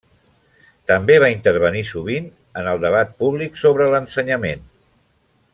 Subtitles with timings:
[0.91, 2.27] També va intervenir, sovint,
[2.63, 4.69] en el debat públic sobre l'ensenyament.